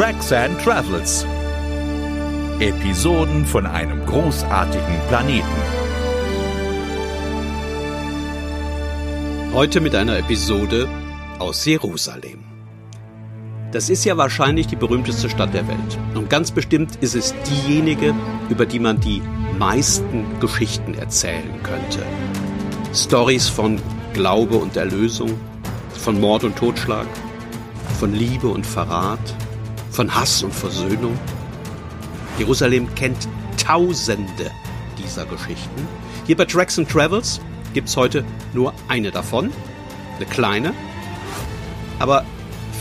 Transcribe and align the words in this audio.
Tracks 0.00 0.32
and 0.32 0.58
Travels. 0.62 1.26
Episoden 2.58 3.44
von 3.44 3.66
einem 3.66 4.06
großartigen 4.06 4.98
Planeten. 5.08 5.44
Heute 9.52 9.82
mit 9.82 9.94
einer 9.94 10.16
Episode 10.16 10.88
aus 11.38 11.66
Jerusalem. 11.66 12.38
Das 13.72 13.90
ist 13.90 14.06
ja 14.06 14.16
wahrscheinlich 14.16 14.68
die 14.68 14.76
berühmteste 14.76 15.28
Stadt 15.28 15.52
der 15.52 15.68
Welt. 15.68 15.98
Und 16.14 16.30
ganz 16.30 16.50
bestimmt 16.50 16.96
ist 17.02 17.14
es 17.14 17.34
diejenige, 17.42 18.14
über 18.48 18.64
die 18.64 18.78
man 18.78 19.00
die 19.00 19.20
meisten 19.58 20.24
Geschichten 20.40 20.94
erzählen 20.94 21.62
könnte. 21.62 22.06
Stories 22.94 23.50
von 23.50 23.78
Glaube 24.14 24.56
und 24.56 24.78
Erlösung, 24.78 25.38
von 25.92 26.18
Mord 26.18 26.44
und 26.44 26.56
Totschlag, 26.56 27.06
von 27.98 28.14
Liebe 28.14 28.48
und 28.48 28.64
Verrat, 28.64 29.36
von 29.90 30.14
Hass 30.14 30.42
und 30.42 30.54
Versöhnung. 30.54 31.18
Jerusalem 32.38 32.94
kennt 32.94 33.28
Tausende 33.56 34.50
dieser 34.98 35.26
Geschichten. 35.26 35.86
Hier 36.26 36.36
bei 36.36 36.44
Tracks 36.44 36.78
and 36.78 36.88
Travels 36.88 37.40
gibt's 37.74 37.96
heute 37.96 38.24
nur 38.54 38.72
eine 38.88 39.10
davon, 39.10 39.52
eine 40.16 40.26
kleine, 40.26 40.74
aber 41.98 42.24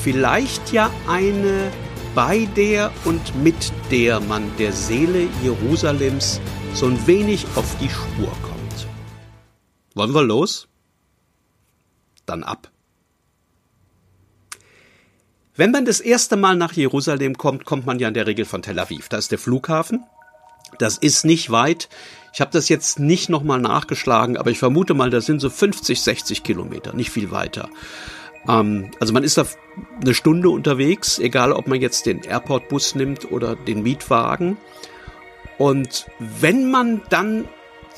vielleicht 0.03 0.71
ja 0.71 0.89
eine, 1.07 1.71
bei 2.15 2.47
der 2.55 2.91
und 3.05 3.35
mit 3.43 3.71
der 3.91 4.19
man 4.19 4.49
der 4.57 4.71
Seele 4.71 5.27
Jerusalems 5.43 6.39
so 6.73 6.87
ein 6.87 7.07
wenig 7.07 7.45
auf 7.55 7.75
die 7.79 7.89
Spur 7.89 8.31
kommt. 8.41 8.87
Wollen 9.95 10.13
wir 10.13 10.23
los? 10.23 10.67
Dann 12.25 12.43
ab. 12.43 12.71
Wenn 15.59 15.71
man 15.71 15.83
das 15.83 15.99
erste 15.99 16.37
Mal 16.37 16.55
nach 16.55 16.71
Jerusalem 16.71 17.37
kommt, 17.37 17.65
kommt 17.65 17.85
man 17.85 17.99
ja 17.99 18.07
in 18.07 18.13
der 18.13 18.25
Regel 18.27 18.45
von 18.45 18.61
Tel 18.61 18.79
Aviv. 18.79 19.09
Da 19.09 19.17
ist 19.17 19.29
der 19.29 19.37
Flughafen. 19.37 20.05
Das 20.77 20.97
ist 20.97 21.25
nicht 21.25 21.51
weit. 21.51 21.89
Ich 22.31 22.39
habe 22.39 22.51
das 22.53 22.69
jetzt 22.69 22.97
nicht 22.97 23.27
nochmal 23.27 23.59
nachgeschlagen, 23.59 24.37
aber 24.37 24.51
ich 24.51 24.57
vermute 24.57 24.93
mal, 24.93 25.09
das 25.09 25.25
sind 25.25 25.41
so 25.41 25.49
50, 25.49 26.01
60 26.01 26.43
Kilometer, 26.43 26.93
nicht 26.93 27.09
viel 27.09 27.29
weiter. 27.31 27.67
Ähm, 28.47 28.91
also 29.01 29.11
man 29.11 29.25
ist 29.25 29.37
da 29.37 29.43
eine 29.99 30.13
Stunde 30.13 30.49
unterwegs, 30.49 31.19
egal 31.19 31.51
ob 31.51 31.67
man 31.67 31.81
jetzt 31.81 32.05
den 32.05 32.23
Airport-Bus 32.23 32.95
nimmt 32.95 33.29
oder 33.29 33.57
den 33.57 33.83
Mietwagen. 33.83 34.55
Und 35.57 36.05
wenn 36.19 36.71
man 36.71 37.01
dann 37.09 37.49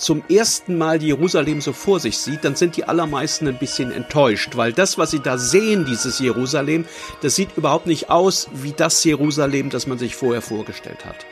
zum 0.02 0.24
ersten 0.30 0.78
Mal 0.78 1.04
Jerusalem 1.04 1.62
so 1.62 1.74
vor 1.74 2.00
sich 2.00 2.18
sieht, 2.18 2.44
dann 2.44 2.56
sind 2.56 2.76
die 2.76 2.86
allermeisten 2.86 3.48
ein 3.48 3.60
bisschen 3.60 3.92
enttäuscht, 3.92 4.58
weil 4.58 4.74
das, 4.74 4.98
was 4.98 5.12
sie 5.12 5.20
da 5.20 5.38
sehen, 5.38 5.86
dieses 5.86 6.18
Jerusalem, 6.18 6.86
das 7.22 7.36
sieht 7.36 7.56
überhaupt 7.56 7.86
nicht 7.86 8.10
aus 8.10 8.50
wie 8.52 8.72
das 8.72 9.04
Jerusalem, 9.04 9.70
das 9.70 9.86
man 9.86 10.00
sich 10.00 10.16
vorher 10.16 10.42
vorgestellt 10.42 11.06
hat. 11.06 11.26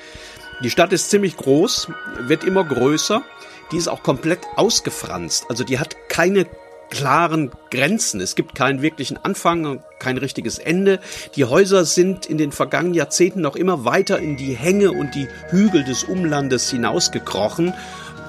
Die 0.63 0.69
Stadt 0.69 0.93
ist 0.93 1.09
ziemlich 1.09 1.35
groß, 1.35 1.87
wird 2.19 2.43
immer 2.43 2.63
größer, 2.63 3.23
die 3.71 3.77
ist 3.77 3.87
auch 3.87 4.03
komplett 4.03 4.41
ausgefranst, 4.55 5.45
also 5.49 5.63
die 5.63 5.79
hat 5.79 5.95
keine 6.07 6.45
klaren 6.89 7.51
Grenzen. 7.69 8.19
Es 8.19 8.35
gibt 8.35 8.55
keinen 8.55 8.81
wirklichen 8.81 9.17
Anfang 9.17 9.65
und 9.65 9.81
kein 9.99 10.17
richtiges 10.17 10.57
Ende. 10.57 10.99
Die 11.35 11.45
Häuser 11.45 11.85
sind 11.85 12.25
in 12.25 12.37
den 12.37 12.51
vergangenen 12.51 12.95
Jahrzehnten 12.95 13.41
noch 13.41 13.55
immer 13.55 13.85
weiter 13.85 14.19
in 14.19 14.37
die 14.37 14.55
Hänge 14.55 14.91
und 14.91 15.13
die 15.13 15.27
Hügel 15.49 15.83
des 15.83 16.03
Umlandes 16.03 16.69
hinausgekrochen 16.69 17.73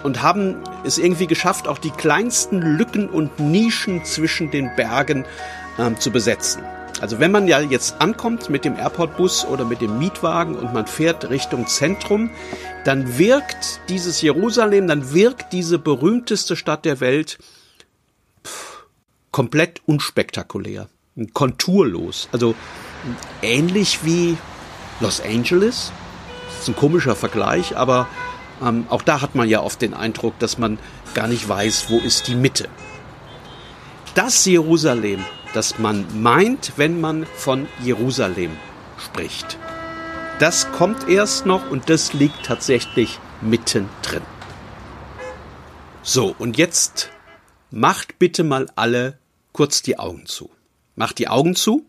und 0.02 0.22
haben 0.22 0.56
es 0.84 0.98
irgendwie 0.98 1.26
geschafft, 1.26 1.68
auch 1.68 1.78
die 1.78 1.90
kleinsten 1.90 2.60
Lücken 2.60 3.08
und 3.08 3.38
Nischen 3.38 4.04
zwischen 4.04 4.50
den 4.50 4.74
Bergen 4.76 5.24
ähm, 5.78 5.98
zu 5.98 6.10
besetzen. 6.10 6.62
Also 7.00 7.18
wenn 7.18 7.32
man 7.32 7.48
ja 7.48 7.60
jetzt 7.60 8.00
ankommt 8.00 8.50
mit 8.50 8.64
dem 8.64 8.76
Airportbus 8.76 9.46
oder 9.46 9.64
mit 9.64 9.80
dem 9.80 9.98
Mietwagen 9.98 10.54
und 10.54 10.74
man 10.74 10.86
fährt 10.86 11.30
Richtung 11.30 11.66
Zentrum, 11.66 12.30
dann 12.84 13.16
wirkt 13.16 13.80
dieses 13.88 14.20
Jerusalem, 14.20 14.86
dann 14.86 15.12
wirkt 15.14 15.52
diese 15.52 15.78
berühmteste 15.78 16.56
Stadt 16.56 16.84
der 16.84 17.00
Welt 17.00 17.38
pff, 18.46 18.86
komplett 19.30 19.80
unspektakulär, 19.86 20.88
konturlos. 21.32 22.28
Also 22.32 22.54
ähnlich 23.40 24.00
wie 24.04 24.36
Los 25.00 25.22
Angeles. 25.22 25.92
Das 26.48 26.62
ist 26.62 26.68
ein 26.68 26.76
komischer 26.76 27.16
Vergleich, 27.16 27.76
aber 27.78 28.08
ähm, 28.62 28.86
auch 28.88 29.02
da 29.02 29.20
hat 29.20 29.34
man 29.34 29.48
ja 29.48 29.60
oft 29.62 29.80
den 29.82 29.94
Eindruck, 29.94 30.38
dass 30.38 30.58
man 30.58 30.78
gar 31.14 31.28
nicht 31.28 31.48
weiß, 31.48 31.90
wo 31.90 31.98
ist 31.98 32.28
die 32.28 32.34
Mitte. 32.34 32.68
Das 34.14 34.44
Jerusalem, 34.44 35.24
das 35.54 35.78
man 35.78 36.06
meint, 36.20 36.72
wenn 36.76 37.00
man 37.00 37.26
von 37.26 37.68
Jerusalem 37.82 38.50
spricht, 38.98 39.58
das 40.38 40.70
kommt 40.72 41.08
erst 41.08 41.46
noch 41.46 41.70
und 41.70 41.90
das 41.90 42.12
liegt 42.12 42.46
tatsächlich 42.46 43.18
mittendrin. 43.40 44.22
So, 46.02 46.34
und 46.38 46.56
jetzt 46.56 47.10
macht 47.70 48.18
bitte 48.18 48.42
mal 48.42 48.68
alle 48.74 49.18
kurz 49.52 49.82
die 49.82 49.98
Augen 49.98 50.26
zu. 50.26 50.50
Macht 50.96 51.18
die 51.18 51.28
Augen 51.28 51.54
zu 51.54 51.84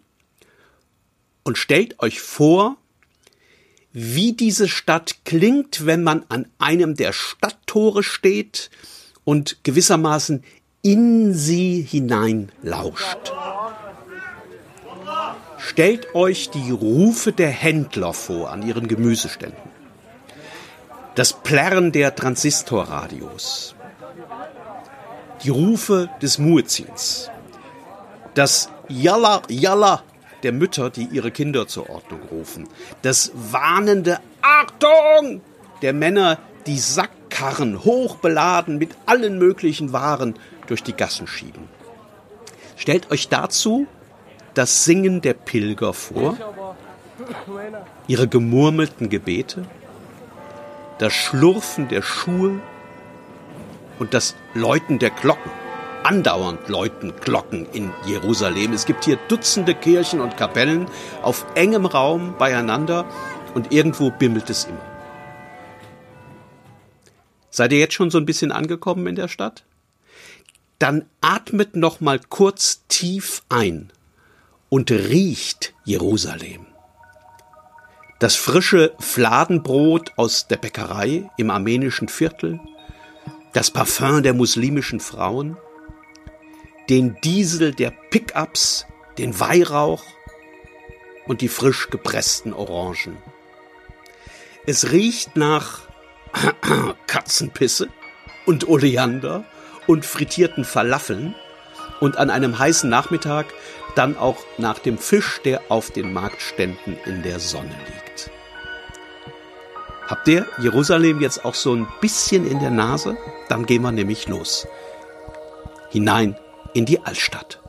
und 1.44 1.58
stellt 1.58 2.00
euch 2.02 2.22
vor, 2.22 2.78
wie 3.94 4.34
diese 4.34 4.68
Stadt 4.68 5.26
klingt, 5.26 5.86
wenn 5.86 6.04
man 6.04 6.26
an 6.30 6.48
einem 6.60 6.96
der 6.96 7.14
Stadttore 7.14 8.04
steht 8.04 8.70
und 9.24 9.64
gewissermaßen 9.64 10.44
in 10.82 11.34
sie 11.34 11.82
hinein 11.82 12.52
lauscht. 12.62 13.34
Stellt 15.58 16.16
euch 16.16 16.50
die 16.50 16.72
Rufe 16.72 17.32
der 17.32 17.50
Händler 17.50 18.14
vor 18.14 18.52
an 18.52 18.68
ihren 18.68 18.88
Gemüseständen. 18.88 19.70
Das 21.16 21.34
Plärren 21.34 21.92
der 21.92 22.16
Transistorradios. 22.16 23.76
Die 25.44 25.50
Rufe 25.50 26.10
des 26.22 26.38
Muezzins. 26.38 27.30
Das 28.34 28.70
Yalla 28.88 29.42
Yalla 29.50 30.04
der 30.44 30.52
Mütter, 30.52 30.90
die 30.90 31.06
ihre 31.06 31.32
Kinder 31.32 31.68
zur 31.68 31.90
Ordnung 31.90 32.22
rufen. 32.32 32.68
Das 33.02 33.32
warnende 33.34 34.20
Achtung 34.42 35.42
der 35.82 35.94
Männer, 35.94 36.40
die 36.68 36.80
Sackkarren 36.80 37.84
hochbeladen 37.84 38.78
mit 38.78 38.92
allen 39.06 39.38
möglichen 39.38 39.94
Waren 39.94 40.36
durch 40.68 40.84
die 40.84 40.94
Gassen 40.94 41.28
schieben. 41.28 41.68
Stellt 42.78 43.12
euch 43.12 43.30
dazu 43.30 43.88
das 44.54 44.86
Singen 44.86 45.22
der 45.22 45.34
Pilger 45.34 45.94
vor, 45.94 46.38
ihre 48.08 48.28
gemurmelten 48.28 49.10
Gebete, 49.10 49.66
das 50.98 51.14
Schlurfen 51.14 51.88
der 51.88 52.02
Schuhe 52.02 52.60
und 54.00 54.14
das 54.14 54.36
Läuten 54.54 55.00
der 55.00 55.12
Glocken 55.12 55.52
andauernd 56.12 56.68
läuten 56.68 57.14
Glocken 57.22 57.66
in 57.72 57.90
Jerusalem. 58.06 58.74
Es 58.74 58.86
gibt 58.86 59.06
hier 59.06 59.18
Dutzende 59.30 59.74
Kirchen 59.74 60.20
und 60.20 60.36
Kapellen 60.36 60.88
auf 61.22 61.46
engem 61.56 61.86
Raum 61.86 62.36
beieinander 62.38 63.06
und 63.54 63.72
irgendwo 63.72 64.12
bimmelt 64.12 64.50
es 64.50 64.66
immer. 64.66 64.86
Seid 67.50 67.72
ihr 67.72 67.80
jetzt 67.80 67.94
schon 67.94 68.12
so 68.12 68.18
ein 68.18 68.26
bisschen 68.26 68.52
angekommen 68.52 69.08
in 69.08 69.16
der 69.16 69.30
Stadt? 69.30 69.64
Dann 70.80 71.06
atmet 71.22 71.78
noch 71.78 72.02
mal 72.02 72.20
kurz 72.20 72.84
tief 72.90 73.44
ein 73.48 73.94
und 74.68 74.92
riecht 74.92 75.74
Jerusalem. 75.86 76.66
Das 78.20 78.36
frische 78.36 78.94
Fladenbrot 79.00 80.12
aus 80.18 80.50
der 80.50 80.58
Bäckerei 80.58 81.30
im 81.38 81.50
armenischen 81.52 82.10
Viertel, 82.10 82.60
das 83.54 83.72
Parfum 83.72 84.24
der 84.24 84.34
muslimischen 84.34 85.00
Frauen, 85.00 85.56
den 86.92 87.16
Diesel 87.24 87.74
der 87.74 87.90
Pickups, 88.10 88.86
den 89.18 89.40
Weihrauch 89.40 90.04
und 91.26 91.40
die 91.40 91.48
frisch 91.48 91.90
gepressten 91.90 92.52
Orangen. 92.52 93.16
Es 94.68 94.92
riecht 94.92 95.38
nach 95.38 95.84
Katzenpisse 97.08 97.88
und 98.46 98.68
Oleander 98.68 99.46
und 99.88 100.06
frittierten 100.06 100.66
Falafeln 100.66 101.34
und 102.02 102.18
an 102.18 102.30
einem 102.30 102.60
heißen 102.60 102.90
Nachmittag 102.90 103.46
dann 103.96 104.18
auch 104.18 104.40
nach 104.58 104.80
dem 104.80 104.98
Fisch, 104.98 105.40
der 105.46 105.62
auf 105.70 105.92
den 105.92 106.12
Marktständen 106.12 106.98
in 107.06 107.24
der 107.24 107.40
Sonne 107.40 107.74
liegt. 107.88 108.32
Habt 110.08 110.28
ihr 110.28 110.46
Jerusalem 110.60 111.22
jetzt 111.22 111.46
auch 111.46 111.56
so 111.56 111.74
ein 111.74 111.88
bisschen 112.02 112.46
in 112.46 112.60
der 112.60 112.70
Nase? 112.70 113.18
Dann 113.48 113.66
gehen 113.66 113.82
wir 113.82 113.94
nämlich 113.94 114.28
los. 114.28 114.68
Hinein 115.90 116.36
in 116.74 116.86
die 116.86 117.00
Altstadt. 117.04 117.60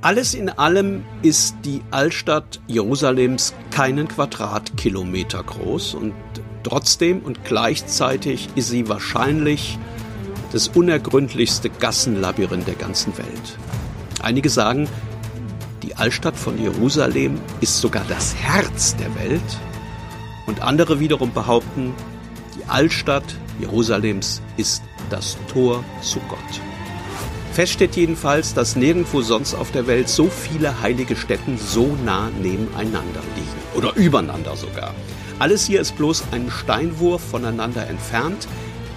Alles 0.00 0.34
in 0.34 0.50
allem 0.50 1.02
ist 1.22 1.56
die 1.64 1.80
Altstadt 1.90 2.60
Jerusalems 2.66 3.54
keinen 3.70 4.06
Quadratkilometer 4.06 5.42
groß 5.42 5.94
und 5.94 6.12
trotzdem 6.62 7.20
und 7.20 7.44
gleichzeitig 7.44 8.50
ist 8.54 8.68
sie 8.68 8.88
wahrscheinlich 8.88 9.78
das 10.52 10.68
unergründlichste 10.68 11.70
Gassenlabyrinth 11.70 12.66
der 12.66 12.74
ganzen 12.74 13.16
Welt. 13.16 13.58
Einige 14.22 14.50
sagen, 14.50 14.88
die 15.82 15.96
Altstadt 15.96 16.36
von 16.36 16.60
Jerusalem 16.60 17.40
ist 17.60 17.80
sogar 17.80 18.04
das 18.08 18.34
Herz 18.34 18.96
der 18.96 19.14
Welt. 19.14 19.42
Und 20.46 20.60
andere 20.60 21.00
wiederum 21.00 21.32
behaupten, 21.32 21.94
die 22.56 22.64
Altstadt 22.68 23.24
Jerusalems 23.60 24.42
ist 24.56 24.82
das 25.10 25.36
Tor 25.52 25.84
zu 26.00 26.20
Gott. 26.28 26.38
Fest 27.52 27.74
steht 27.74 27.94
jedenfalls, 27.94 28.52
dass 28.52 28.74
nirgendwo 28.74 29.22
sonst 29.22 29.54
auf 29.54 29.70
der 29.70 29.86
Welt 29.86 30.08
so 30.08 30.28
viele 30.28 30.80
heilige 30.80 31.14
Stätten 31.14 31.56
so 31.56 31.96
nah 32.04 32.28
nebeneinander 32.42 33.20
liegen. 33.36 33.76
Oder 33.76 33.94
übereinander 33.94 34.56
sogar. 34.56 34.92
Alles 35.38 35.66
hier 35.66 35.80
ist 35.80 35.96
bloß 35.96 36.24
ein 36.32 36.50
Steinwurf 36.50 37.22
voneinander 37.22 37.86
entfernt. 37.86 38.48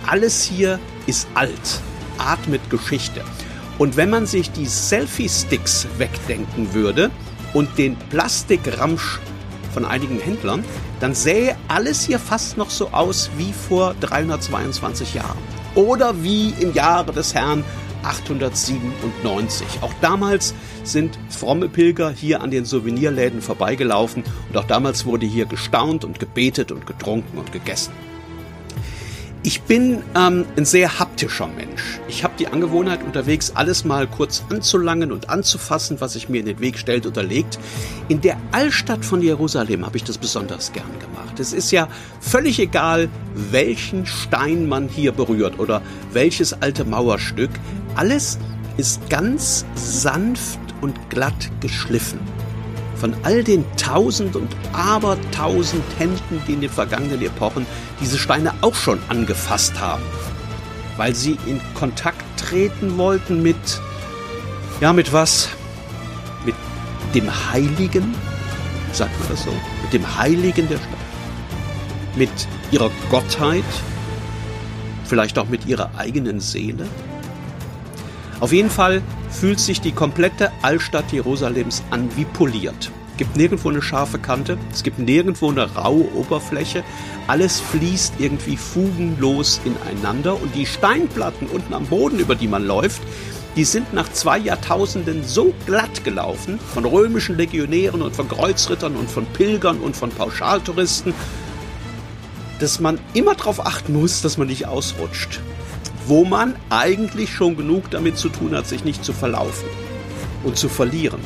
Alles 0.07 0.43
hier 0.43 0.79
ist 1.05 1.27
alt, 1.35 1.81
atmet 2.17 2.67
Geschichte. 2.71 3.23
Und 3.77 3.95
wenn 3.95 4.09
man 4.09 4.25
sich 4.25 4.51
die 4.51 4.65
Selfie-Sticks 4.65 5.87
wegdenken 5.99 6.73
würde 6.73 7.11
und 7.53 7.77
den 7.77 7.95
Plastikramsch 7.95 9.19
von 9.77 9.85
einigen 9.85 10.19
Händlern, 10.19 10.65
dann 10.99 11.13
sähe 11.13 11.55
alles 11.67 12.03
hier 12.03 12.17
fast 12.17 12.57
noch 12.57 12.71
so 12.71 12.89
aus 12.93 13.29
wie 13.37 13.53
vor 13.53 13.93
322 13.99 15.13
Jahren. 15.13 15.37
Oder 15.75 16.23
wie 16.23 16.49
im 16.59 16.73
Jahre 16.73 17.13
des 17.13 17.35
Herrn 17.35 17.63
897. 18.01 19.67
Auch 19.81 19.93
damals 20.01 20.55
sind 20.83 21.19
fromme 21.29 21.69
Pilger 21.69 22.09
hier 22.09 22.41
an 22.41 22.49
den 22.49 22.65
Souvenirläden 22.65 23.39
vorbeigelaufen 23.39 24.23
und 24.49 24.57
auch 24.57 24.65
damals 24.65 25.05
wurde 25.05 25.27
hier 25.27 25.45
gestaunt 25.45 26.03
und 26.03 26.19
gebetet 26.19 26.71
und 26.71 26.87
getrunken 26.87 27.37
und 27.37 27.51
gegessen. 27.51 27.93
Ich 29.47 29.61
bin 29.61 30.03
ähm, 30.13 30.43
ein 30.57 30.65
sehr 30.65 30.99
haptischer 30.99 31.47
Mensch. 31.47 32.01
Ich 32.09 32.25
habe 32.25 32.33
die 32.37 32.49
Angewohnheit, 32.49 33.01
unterwegs 33.01 33.53
alles 33.55 33.85
mal 33.85 34.05
kurz 34.05 34.43
anzulangen 34.49 35.13
und 35.13 35.29
anzufassen, 35.29 36.01
was 36.01 36.11
sich 36.11 36.27
mir 36.27 36.41
in 36.41 36.47
den 36.47 36.59
Weg 36.59 36.77
stellt 36.77 37.05
oder 37.05 37.23
legt. 37.23 37.57
In 38.09 38.19
der 38.19 38.35
Altstadt 38.51 39.05
von 39.05 39.21
Jerusalem 39.21 39.85
habe 39.85 39.95
ich 39.95 40.03
das 40.03 40.17
besonders 40.17 40.73
gern 40.73 40.91
gemacht. 40.99 41.39
Es 41.39 41.53
ist 41.53 41.71
ja 41.71 41.87
völlig 42.19 42.59
egal, 42.59 43.07
welchen 43.35 44.05
Stein 44.05 44.67
man 44.67 44.89
hier 44.89 45.13
berührt 45.13 45.59
oder 45.59 45.81
welches 46.11 46.51
alte 46.61 46.83
Mauerstück. 46.83 47.51
Alles 47.95 48.39
ist 48.75 49.09
ganz 49.09 49.63
sanft 49.75 50.59
und 50.81 51.09
glatt 51.09 51.49
geschliffen 51.61 52.19
von 52.99 53.15
all 53.23 53.43
den 53.43 53.63
tausend 53.77 54.35
und 54.35 54.55
abertausend 54.73 55.83
Händen, 55.97 56.41
die 56.47 56.53
in 56.53 56.61
den 56.61 56.69
vergangenen 56.69 57.21
Epochen 57.21 57.65
diese 58.01 58.17
Steine 58.17 58.53
auch 58.61 58.75
schon 58.75 58.99
angefasst 59.07 59.79
haben, 59.79 60.03
weil 60.97 61.13
sie 61.15 61.37
in 61.45 61.61
Kontakt 61.75 62.23
treten 62.37 62.97
wollten 62.97 63.41
mit, 63.41 63.55
ja, 64.81 64.93
mit 64.93 65.13
was? 65.13 65.49
Mit 66.45 66.55
dem 67.13 67.29
Heiligen, 67.51 68.15
sagt 68.93 69.17
man 69.19 69.29
das 69.29 69.43
so, 69.43 69.51
mit 69.83 69.93
dem 69.93 70.17
Heiligen 70.17 70.67
der 70.67 70.77
Stadt, 70.77 70.89
mit 72.15 72.47
ihrer 72.71 72.89
Gottheit, 73.09 73.63
vielleicht 75.05 75.37
auch 75.37 75.47
mit 75.47 75.65
ihrer 75.67 75.91
eigenen 75.97 76.39
Seele. 76.39 76.87
Auf 78.39 78.53
jeden 78.53 78.69
Fall 78.69 79.01
fühlt 79.31 79.59
sich 79.59 79.81
die 79.81 79.91
komplette 79.91 80.51
Altstadt 80.61 81.11
Jerusalems 81.11 81.83
an 81.89 82.09
wie 82.15 82.25
poliert. 82.25 82.91
Es 83.11 83.17
gibt 83.17 83.35
nirgendwo 83.35 83.69
eine 83.69 83.81
scharfe 83.81 84.19
Kante, 84.19 84.59
es 84.71 84.83
gibt 84.83 84.99
nirgendwo 84.99 85.49
eine 85.49 85.73
raue 85.73 86.05
Oberfläche. 86.13 86.83
Alles 87.25 87.59
fließt 87.59 88.13
irgendwie 88.19 88.55
fugenlos 88.55 89.59
ineinander 89.65 90.39
und 90.39 90.53
die 90.53 90.67
Steinplatten 90.67 91.47
unten 91.47 91.73
am 91.73 91.87
Boden, 91.87 92.19
über 92.19 92.35
die 92.35 92.47
man 92.47 92.63
läuft, 92.63 93.01
die 93.55 93.63
sind 93.63 93.91
nach 93.91 94.11
zwei 94.11 94.37
Jahrtausenden 94.37 95.23
so 95.23 95.51
glatt 95.65 96.03
gelaufen, 96.03 96.59
von 96.59 96.85
römischen 96.85 97.37
Legionären 97.37 98.03
und 98.03 98.15
von 98.15 98.29
Kreuzrittern 98.29 98.95
und 98.95 99.09
von 99.09 99.25
Pilgern 99.25 99.79
und 99.79 99.97
von 99.97 100.11
Pauschaltouristen, 100.11 101.15
dass 102.59 102.79
man 102.79 102.99
immer 103.15 103.33
darauf 103.33 103.65
achten 103.65 103.93
muss, 103.93 104.21
dass 104.21 104.37
man 104.37 104.45
nicht 104.45 104.67
ausrutscht 104.67 105.39
wo 106.07 106.25
man 106.25 106.55
eigentlich 106.69 107.31
schon 107.31 107.57
genug 107.57 107.91
damit 107.91 108.17
zu 108.17 108.29
tun 108.29 108.55
hat, 108.55 108.67
sich 108.67 108.83
nicht 108.83 109.03
zu 109.03 109.13
verlaufen 109.13 109.67
und 110.43 110.57
zu 110.57 110.69
verlieren. 110.69 111.19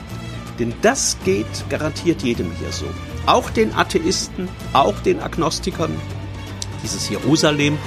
Denn 0.59 0.73
das 0.81 1.17
geht 1.23 1.69
garantiert 1.69 2.23
jedem 2.23 2.51
hier 2.59 2.71
so. 2.71 2.85
Auch 3.25 3.49
den 3.49 3.73
Atheisten, 3.73 4.49
auch 4.73 4.99
den 4.99 5.19
Agnostikern. 5.19 5.91
Dieses 6.83 7.09
Jerusalem, 7.09 7.77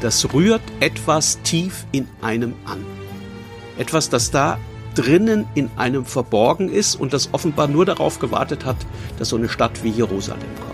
das 0.00 0.32
rührt 0.32 0.62
etwas 0.80 1.40
tief 1.42 1.86
in 1.92 2.08
einem 2.22 2.54
an. 2.64 2.84
Etwas, 3.76 4.08
das 4.08 4.30
da 4.30 4.58
drinnen 4.94 5.46
in 5.54 5.70
einem 5.76 6.04
verborgen 6.04 6.68
ist 6.68 6.94
und 6.94 7.12
das 7.12 7.30
offenbar 7.32 7.66
nur 7.66 7.84
darauf 7.84 8.20
gewartet 8.20 8.64
hat, 8.64 8.76
dass 9.18 9.30
so 9.30 9.36
eine 9.36 9.48
Stadt 9.48 9.82
wie 9.82 9.90
Jerusalem 9.90 10.42
kommt. 10.60 10.73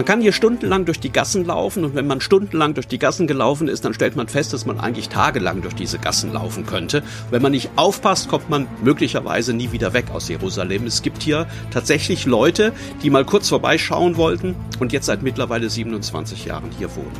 Man 0.00 0.06
kann 0.06 0.22
hier 0.22 0.32
stundenlang 0.32 0.86
durch 0.86 0.98
die 0.98 1.12
Gassen 1.12 1.44
laufen 1.44 1.84
und 1.84 1.94
wenn 1.94 2.06
man 2.06 2.22
stundenlang 2.22 2.72
durch 2.72 2.88
die 2.88 2.98
Gassen 2.98 3.26
gelaufen 3.26 3.68
ist, 3.68 3.84
dann 3.84 3.92
stellt 3.92 4.16
man 4.16 4.28
fest, 4.28 4.54
dass 4.54 4.64
man 4.64 4.80
eigentlich 4.80 5.10
tagelang 5.10 5.60
durch 5.60 5.74
diese 5.74 5.98
Gassen 5.98 6.32
laufen 6.32 6.64
könnte. 6.64 7.02
Wenn 7.30 7.42
man 7.42 7.52
nicht 7.52 7.68
aufpasst, 7.76 8.30
kommt 8.30 8.48
man 8.48 8.66
möglicherweise 8.82 9.52
nie 9.52 9.72
wieder 9.72 9.92
weg 9.92 10.06
aus 10.10 10.30
Jerusalem. 10.30 10.86
Es 10.86 11.02
gibt 11.02 11.22
hier 11.22 11.46
tatsächlich 11.70 12.24
Leute, 12.24 12.72
die 13.02 13.10
mal 13.10 13.26
kurz 13.26 13.50
vorbeischauen 13.50 14.16
wollten 14.16 14.56
und 14.78 14.94
jetzt 14.94 15.04
seit 15.04 15.22
mittlerweile 15.22 15.68
27 15.68 16.46
Jahren 16.46 16.70
hier 16.78 16.96
wohnen. 16.96 17.12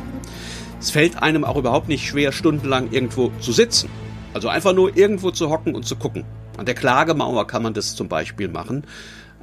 Es 0.79 0.89
fällt 0.89 1.21
einem 1.21 1.43
auch 1.43 1.57
überhaupt 1.57 1.87
nicht 1.87 2.07
schwer, 2.07 2.31
stundenlang 2.31 2.89
irgendwo 2.89 3.31
zu 3.41 3.51
sitzen. 3.51 3.91
Also 4.33 4.47
einfach 4.47 4.73
nur 4.73 4.97
irgendwo 4.97 5.29
zu 5.29 5.51
hocken 5.51 5.75
und 5.75 5.85
zu 5.85 5.97
gucken. 5.97 6.25
An 6.57 6.65
der 6.65 6.73
Klagemauer 6.73 7.45
kann 7.45 7.61
man 7.61 7.75
das 7.75 7.95
zum 7.95 8.07
Beispiel 8.07 8.47
machen. 8.47 8.85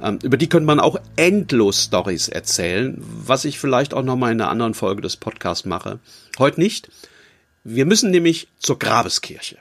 Ähm, 0.01 0.19
über 0.23 0.37
die 0.37 0.47
könnte 0.47 0.65
man 0.65 0.79
auch 0.79 0.99
endlos 1.15 1.85
Stories 1.85 2.29
erzählen, 2.29 2.95
was 2.99 3.45
ich 3.45 3.59
vielleicht 3.59 3.93
auch 3.93 4.03
nochmal 4.03 4.31
in 4.31 4.41
einer 4.41 4.49
anderen 4.49 4.73
Folge 4.73 5.01
des 5.01 5.17
Podcasts 5.17 5.65
mache. 5.65 5.99
Heute 6.37 6.59
nicht. 6.59 6.89
Wir 7.63 7.85
müssen 7.85 8.11
nämlich 8.11 8.47
zur 8.59 8.79
Grabeskirche. 8.79 9.57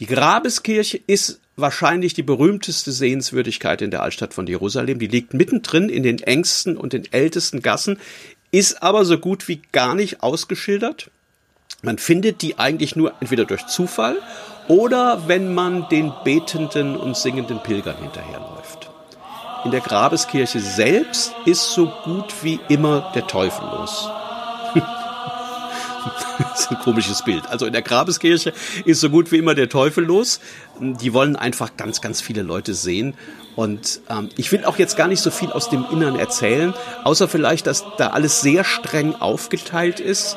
Die 0.00 0.06
Grabeskirche 0.06 1.00
ist 1.06 1.40
wahrscheinlich 1.56 2.14
die 2.14 2.22
berühmteste 2.22 2.92
Sehenswürdigkeit 2.92 3.82
in 3.82 3.90
der 3.90 4.02
Altstadt 4.02 4.34
von 4.34 4.46
Jerusalem. 4.46 4.98
Die 4.98 5.06
liegt 5.06 5.34
mittendrin 5.34 5.88
in 5.88 6.02
den 6.02 6.18
engsten 6.18 6.76
und 6.76 6.92
den 6.92 7.12
ältesten 7.12 7.60
Gassen, 7.60 7.98
ist 8.50 8.82
aber 8.82 9.04
so 9.04 9.18
gut 9.18 9.48
wie 9.48 9.60
gar 9.72 9.94
nicht 9.94 10.22
ausgeschildert. 10.22 11.10
Man 11.82 11.98
findet 11.98 12.42
die 12.42 12.58
eigentlich 12.58 12.96
nur 12.96 13.14
entweder 13.20 13.44
durch 13.44 13.66
Zufall 13.66 14.16
oder 14.68 15.26
wenn 15.26 15.52
man 15.52 15.88
den 15.88 16.12
betenden 16.24 16.96
und 16.96 17.16
singenden 17.16 17.62
Pilgern 17.62 17.96
hinterherläuft. 17.98 18.81
In 19.64 19.70
der 19.70 19.80
Grabeskirche 19.80 20.58
selbst 20.58 21.32
ist 21.44 21.70
so 21.70 21.86
gut 22.04 22.34
wie 22.42 22.58
immer 22.68 23.12
der 23.14 23.26
Teufel 23.28 23.64
los. 23.64 24.10
das 26.38 26.60
ist 26.62 26.70
ein 26.70 26.78
komisches 26.80 27.22
Bild. 27.22 27.46
Also 27.48 27.66
in 27.66 27.72
der 27.72 27.82
Grabeskirche 27.82 28.52
ist 28.84 29.00
so 29.00 29.08
gut 29.08 29.30
wie 29.30 29.38
immer 29.38 29.54
der 29.54 29.68
Teufel 29.68 30.04
los. 30.04 30.40
Die 30.80 31.12
wollen 31.12 31.36
einfach 31.36 31.76
ganz, 31.76 32.00
ganz 32.00 32.20
viele 32.20 32.42
Leute 32.42 32.74
sehen. 32.74 33.14
Und 33.54 34.00
ähm, 34.10 34.30
ich 34.36 34.50
will 34.50 34.64
auch 34.64 34.78
jetzt 34.78 34.96
gar 34.96 35.06
nicht 35.06 35.20
so 35.20 35.30
viel 35.30 35.52
aus 35.52 35.68
dem 35.68 35.84
Innern 35.92 36.18
erzählen, 36.18 36.74
außer 37.04 37.28
vielleicht, 37.28 37.66
dass 37.66 37.84
da 37.98 38.08
alles 38.08 38.40
sehr 38.40 38.64
streng 38.64 39.14
aufgeteilt 39.14 40.00
ist. 40.00 40.36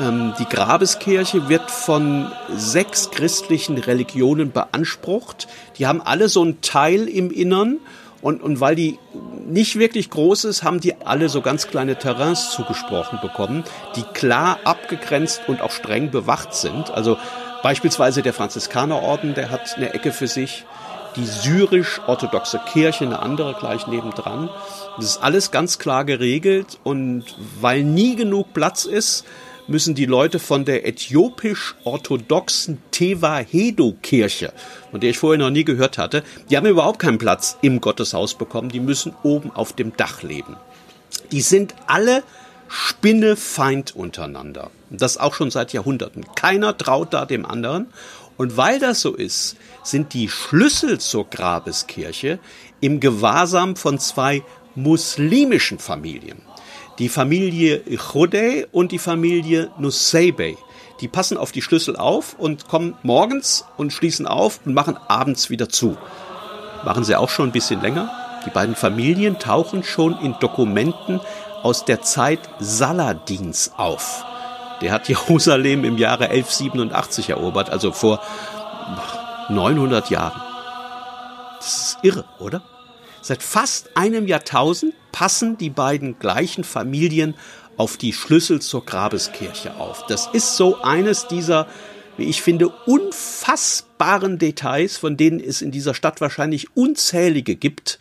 Ähm, 0.00 0.32
die 0.38 0.46
Grabeskirche 0.46 1.48
wird 1.48 1.70
von 1.70 2.30
sechs 2.54 3.10
christlichen 3.10 3.76
Religionen 3.78 4.52
beansprucht. 4.52 5.46
Die 5.78 5.86
haben 5.86 6.00
alle 6.00 6.28
so 6.28 6.42
einen 6.42 6.60
Teil 6.62 7.08
im 7.08 7.30
Innern 7.30 7.78
und, 8.22 8.42
und 8.42 8.60
weil 8.60 8.74
die 8.74 8.98
nicht 9.46 9.78
wirklich 9.78 10.10
groß 10.10 10.44
ist, 10.44 10.62
haben 10.62 10.80
die 10.80 10.94
alle 11.04 11.28
so 11.28 11.40
ganz 11.40 11.68
kleine 11.68 11.96
Terrains 11.96 12.50
zugesprochen 12.50 13.18
bekommen, 13.20 13.64
die 13.94 14.02
klar 14.02 14.58
abgegrenzt 14.64 15.42
und 15.46 15.60
auch 15.60 15.70
streng 15.70 16.10
bewacht 16.10 16.54
sind. 16.54 16.90
Also 16.90 17.18
beispielsweise 17.62 18.22
der 18.22 18.32
Franziskanerorden, 18.32 19.34
der 19.34 19.50
hat 19.50 19.76
eine 19.76 19.94
Ecke 19.94 20.12
für 20.12 20.26
sich, 20.26 20.64
die 21.16 21.24
syrisch-orthodoxe 21.24 22.60
Kirche 22.72 23.04
eine 23.04 23.20
andere 23.20 23.54
gleich 23.54 23.86
nebendran. 23.86 24.50
Das 24.96 25.06
ist 25.06 25.22
alles 25.22 25.50
ganz 25.50 25.78
klar 25.78 26.04
geregelt 26.04 26.78
und 26.84 27.24
weil 27.60 27.82
nie 27.84 28.16
genug 28.16 28.52
Platz 28.52 28.84
ist, 28.84 29.24
müssen 29.68 29.94
die 29.94 30.06
Leute 30.06 30.38
von 30.38 30.64
der 30.64 30.86
äthiopisch-orthodoxen 30.86 32.78
Tewahedo-Kirche, 32.90 34.52
von 34.90 35.00
der 35.00 35.10
ich 35.10 35.18
vorher 35.18 35.38
noch 35.38 35.50
nie 35.50 35.64
gehört 35.64 35.98
hatte, 35.98 36.22
die 36.50 36.56
haben 36.56 36.66
überhaupt 36.66 36.98
keinen 36.98 37.18
Platz 37.18 37.58
im 37.62 37.80
Gotteshaus 37.80 38.34
bekommen, 38.34 38.68
die 38.68 38.80
müssen 38.80 39.14
oben 39.22 39.50
auf 39.50 39.72
dem 39.72 39.96
Dach 39.96 40.22
leben. 40.22 40.56
Die 41.32 41.40
sind 41.40 41.74
alle 41.86 42.22
Spinnefeind 42.68 43.94
untereinander. 43.94 44.70
Das 44.90 45.18
auch 45.18 45.34
schon 45.34 45.50
seit 45.50 45.72
Jahrhunderten. 45.72 46.24
Keiner 46.34 46.76
traut 46.76 47.14
da 47.14 47.24
dem 47.26 47.46
anderen. 47.46 47.86
Und 48.36 48.56
weil 48.56 48.78
das 48.78 49.00
so 49.00 49.14
ist, 49.14 49.56
sind 49.82 50.12
die 50.12 50.28
Schlüssel 50.28 51.00
zur 51.00 51.28
Grabeskirche 51.30 52.38
im 52.80 53.00
Gewahrsam 53.00 53.76
von 53.76 53.98
zwei 53.98 54.42
muslimischen 54.74 55.78
Familien 55.78 56.42
die 56.98 57.08
Familie 57.08 57.82
Chodeh 57.98 58.66
und 58.72 58.92
die 58.92 58.98
Familie 58.98 59.70
Nusseibeh. 59.78 60.56
Die 61.00 61.08
passen 61.08 61.36
auf 61.36 61.52
die 61.52 61.60
Schlüssel 61.60 61.96
auf 61.96 62.36
und 62.38 62.68
kommen 62.68 62.96
morgens 63.02 63.66
und 63.76 63.92
schließen 63.92 64.26
auf 64.26 64.60
und 64.64 64.72
machen 64.72 64.96
abends 65.08 65.50
wieder 65.50 65.68
zu. 65.68 65.96
Machen 66.84 67.04
sie 67.04 67.16
auch 67.16 67.28
schon 67.28 67.50
ein 67.50 67.52
bisschen 67.52 67.82
länger. 67.82 68.10
Die 68.46 68.50
beiden 68.50 68.74
Familien 68.74 69.38
tauchen 69.38 69.82
schon 69.82 70.18
in 70.20 70.36
Dokumenten 70.40 71.20
aus 71.62 71.84
der 71.84 72.00
Zeit 72.00 72.40
Saladins 72.60 73.72
auf. 73.76 74.24
Der 74.80 74.92
hat 74.92 75.08
Jerusalem 75.08 75.84
im 75.84 75.98
Jahre 75.98 76.30
1187 76.30 77.30
erobert, 77.30 77.68
also 77.68 77.92
vor 77.92 78.20
900 79.50 80.08
Jahren. 80.08 80.40
Das 81.58 81.66
ist 81.66 81.98
irre, 82.02 82.24
oder? 82.38 82.62
Seit 83.20 83.42
fast 83.42 83.96
einem 83.96 84.28
Jahrtausend 84.28 84.94
passen 85.16 85.56
die 85.56 85.70
beiden 85.70 86.18
gleichen 86.18 86.62
Familien 86.62 87.36
auf 87.78 87.96
die 87.96 88.12
Schlüssel 88.12 88.60
zur 88.60 88.84
Grabeskirche 88.84 89.76
auf. 89.76 90.04
Das 90.08 90.28
ist 90.30 90.58
so 90.58 90.82
eines 90.82 91.26
dieser, 91.26 91.68
wie 92.18 92.24
ich 92.24 92.42
finde, 92.42 92.68
unfassbaren 92.68 94.38
Details, 94.38 94.98
von 94.98 95.16
denen 95.16 95.40
es 95.40 95.62
in 95.62 95.70
dieser 95.70 95.94
Stadt 95.94 96.20
wahrscheinlich 96.20 96.76
unzählige 96.76 97.56
gibt 97.56 97.98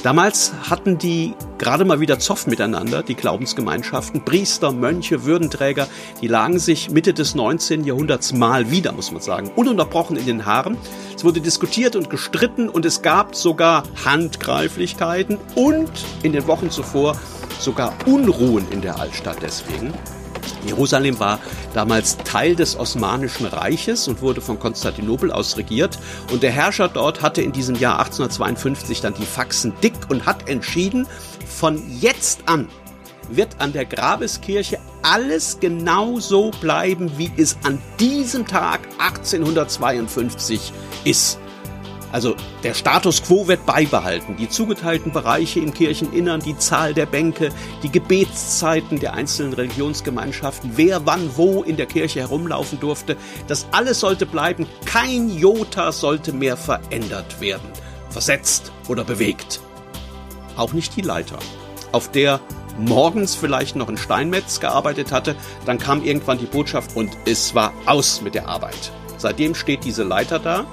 Damals 0.03 0.53
hatten 0.69 0.99
die 0.99 1.35
gerade 1.59 1.85
mal 1.85 2.01
wieder 2.01 2.19
Zoff 2.19 2.47
miteinander, 2.47 3.03
die 3.03 3.15
Glaubensgemeinschaften, 3.15 4.25
Priester, 4.25 4.73
Mönche, 4.73 5.25
Würdenträger, 5.25 5.89
die 6.23 6.29
lagen 6.29 6.59
sich 6.59 6.91
Mitte 6.91 7.13
des 7.13 7.35
19. 7.35 7.85
Jahrhunderts 7.85 8.33
mal 8.33 8.71
wieder, 8.71 8.93
muss 8.93 9.11
man 9.13 9.21
sagen, 9.21 9.51
ununterbrochen 9.55 10.17
in 10.17 10.27
den 10.27 10.47
Haaren. 10.47 10.77
Es 11.15 11.25
wurde 11.25 11.41
diskutiert 11.41 11.97
und 11.97 12.11
gestritten 12.11 12.69
und 12.69 12.85
es 12.85 13.03
gab 13.03 13.35
sogar 13.35 13.83
Handgreiflichkeiten 14.05 15.39
und 15.55 15.91
in 16.23 16.33
den 16.33 16.47
Wochen 16.47 16.71
zuvor 16.71 17.17
sogar 17.59 17.93
Unruhen 18.07 18.67
in 18.71 18.81
der 18.81 18.99
Altstadt 18.99 19.39
deswegen. 19.43 19.93
Jerusalem 20.67 21.19
war 21.21 21.41
damals 21.75 22.17
Teil 22.19 22.57
des 22.57 22.79
Osmanischen 22.79 23.47
Reiches 23.47 24.09
und 24.09 24.23
wurde 24.23 24.41
von 24.41 24.59
Konstantinopel 24.59 25.33
aus 25.33 25.57
regiert. 25.57 25.99
Und 26.33 26.43
der 26.43 26.51
Herrscher 26.51 26.89
dort 26.89 27.23
hatte 27.23 27.43
in 27.43 27.53
diesem 27.53 27.77
Jahr 27.77 27.99
1852 27.99 29.01
dann 29.01 29.15
die 29.15 29.27
Faxen 29.27 29.73
dick 29.83 29.95
und 30.09 30.27
hat 30.27 30.49
entschieden, 30.49 31.07
von 31.47 31.83
jetzt 32.01 32.41
an 32.47 32.69
wird 33.31 33.61
an 33.61 33.73
der 33.73 33.85
Grabeskirche 33.85 34.79
alles 35.03 35.61
genau 35.61 36.19
so 36.19 36.51
bleiben, 36.51 37.11
wie 37.17 37.31
es 37.37 37.59
an 37.63 37.79
diesem 38.01 38.47
Tag 38.47 38.81
1852 38.99 40.73
ist. 41.05 41.39
Also 42.11 42.37
der 42.63 42.75
Status 42.75 43.23
quo 43.23 43.49
wird 43.49 43.67
beibehalten. 43.67 44.37
Die 44.37 44.49
zugeteilten 44.49 45.13
Bereiche 45.13 45.61
im 45.61 45.75
Kircheninnern, 45.75 46.41
die 46.41 46.57
Zahl 46.57 46.95
der 46.95 47.07
Bänke, 47.07 47.51
die 47.83 47.91
Gebetszeiten 47.91 48.99
der 48.99 49.15
einzelnen 49.15 49.53
Religionsgemeinschaften, 49.53 50.73
wer 50.77 51.05
wann 51.05 51.37
wo 51.37 51.63
in 51.63 51.77
der 51.77 51.87
Kirche 51.87 52.21
herumlaufen 52.21 52.81
durfte, 52.81 53.17
das 53.47 53.67
alles 53.73 54.01
sollte 54.01 54.25
bleiben. 54.25 54.67
Kein 54.87 55.29
Jota 55.29 55.93
sollte 55.93 56.33
mehr 56.33 56.57
verändert 56.57 57.41
werden, 57.41 57.69
versetzt 58.09 58.73
oder 58.89 59.05
bewegt. 59.05 59.61
Auch 60.57 60.73
nicht 60.73 60.97
die 60.97 61.03
Leiter, 61.03 61.39
auf 61.93 62.11
der 62.11 62.41
morgens 62.79 63.35
vielleicht 63.35 63.77
noch 63.77 63.89
ein 63.89 63.99
Steinmetz 63.99 64.61
gearbeitet 64.61 65.13
hatte, 65.13 65.37
dann 65.67 65.79
kam 65.79 66.03
irgendwann 66.03 66.39
die 66.39 66.47
Botschaft 66.47 66.97
und 66.97 67.11
es 67.27 67.55
war 67.55 67.73
aus 67.87 68.23
mit 68.23 68.35
der 68.35 68.49
Arbeit. 68.49 68.93
Seitdem 69.19 69.55
steht 69.55 69.85
diese 69.85 70.05
Leiter 70.05 70.39
da 70.39 70.65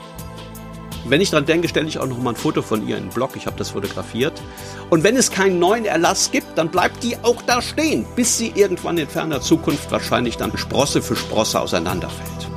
wenn 1.07 1.21
ich 1.21 1.29
dran 1.29 1.45
denke, 1.45 1.67
stelle 1.67 1.87
ich 1.87 1.99
auch 1.99 2.07
noch 2.07 2.17
mal 2.17 2.31
ein 2.31 2.35
Foto 2.35 2.63
von 2.63 2.87
ihr 2.87 2.97
in 2.97 3.03
den 3.05 3.13
Blog. 3.13 3.35
Ich 3.35 3.45
habe 3.45 3.57
das 3.57 3.69
fotografiert. 3.71 4.41
Und 4.89 5.03
wenn 5.03 5.15
es 5.15 5.29
keinen 5.29 5.59
neuen 5.59 5.85
Erlass 5.85 6.31
gibt, 6.31 6.57
dann 6.57 6.69
bleibt 6.69 7.03
die 7.03 7.15
auch 7.21 7.43
da 7.43 7.61
stehen, 7.61 8.07
bis 8.15 8.35
sie 8.37 8.51
irgendwann 8.55 8.97
in 8.97 9.07
ferner 9.07 9.41
Zukunft 9.41 9.91
wahrscheinlich 9.91 10.37
dann 10.37 10.57
Sprosse 10.57 11.03
für 11.03 11.15
Sprosse 11.15 11.61
auseinanderfällt. 11.61 12.49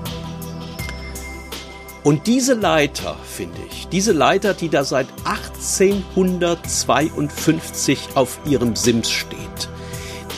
Und 2.05 2.27
diese 2.27 2.55
Leiter, 2.55 3.17
finde 3.23 3.59
ich, 3.71 3.87
diese 3.89 4.13
Leiter, 4.13 4.55
die 4.55 4.71
da 4.71 4.85
seit 4.85 5.09
1852 5.25 7.99
auf 8.15 8.41
ihrem 8.47 8.75
Sims 8.77 9.11
steht, 9.11 9.69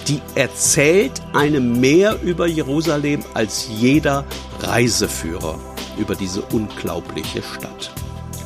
die 0.09 0.21
erzählt 0.35 1.23
einem 1.33 1.79
mehr 1.81 2.21
über 2.23 2.49
Jerusalem 2.49 3.23
als 3.35 3.69
jeder 3.79 4.25
Reiseführer 4.61 5.70
über 6.01 6.17
diese 6.17 6.43
unglaubliche 6.43 7.43
Stadt 7.43 7.93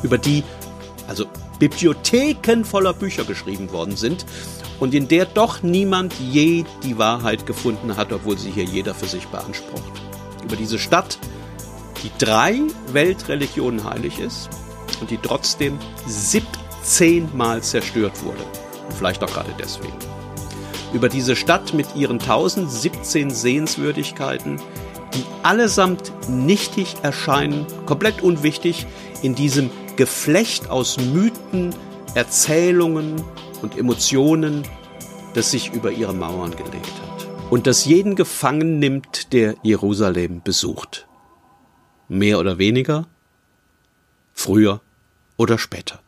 über 0.05 0.17
die 0.17 0.43
also 1.07 1.25
Bibliotheken 1.59 2.63
voller 2.63 2.93
Bücher 2.93 3.23
geschrieben 3.23 3.71
worden 3.71 3.95
sind 3.95 4.25
und 4.79 4.93
in 4.93 5.07
der 5.07 5.25
doch 5.25 5.63
niemand 5.63 6.13
je 6.19 6.63
die 6.83 6.97
Wahrheit 6.97 7.45
gefunden 7.45 7.97
hat, 7.97 8.11
obwohl 8.13 8.37
sie 8.37 8.51
hier 8.51 8.65
jeder 8.65 8.93
für 8.93 9.07
sich 9.07 9.27
beansprucht. 9.27 10.01
Über 10.43 10.55
diese 10.55 10.77
Stadt, 10.77 11.17
die 12.03 12.11
drei 12.23 12.61
Weltreligionen 12.91 13.83
heilig 13.83 14.19
ist 14.19 14.49
und 15.01 15.09
die 15.09 15.17
trotzdem 15.17 15.79
17 16.07 17.35
Mal 17.35 17.63
zerstört 17.63 18.23
wurde. 18.23 18.43
Vielleicht 18.97 19.23
auch 19.23 19.33
gerade 19.33 19.53
deswegen. 19.57 19.97
Über 20.93 21.09
diese 21.09 21.35
Stadt 21.35 21.73
mit 21.73 21.95
ihren 21.95 22.19
1017 22.19 23.31
Sehenswürdigkeiten, 23.31 24.61
die 25.15 25.23
allesamt 25.43 26.11
nichtig 26.29 26.95
erscheinen, 27.01 27.65
komplett 27.85 28.21
unwichtig 28.21 28.85
in 29.21 29.33
diesem 29.35 29.69
Geflecht 29.95 30.69
aus 30.69 30.97
Mythen, 30.99 31.73
Erzählungen 32.13 33.23
und 33.61 33.77
Emotionen, 33.77 34.63
das 35.33 35.51
sich 35.51 35.73
über 35.73 35.91
ihre 35.91 36.13
Mauern 36.13 36.51
gelegt 36.51 36.93
hat 37.01 37.15
und 37.49 37.67
das 37.67 37.85
jeden 37.85 38.15
gefangen 38.15 38.79
nimmt, 38.79 39.33
der 39.33 39.55
Jerusalem 39.63 40.41
besucht. 40.43 41.07
Mehr 42.07 42.39
oder 42.39 42.57
weniger, 42.57 43.07
früher 44.33 44.81
oder 45.37 45.57
später. 45.57 45.99